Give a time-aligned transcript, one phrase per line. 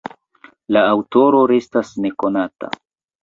[0.77, 2.73] La aŭtoro restas nekonata.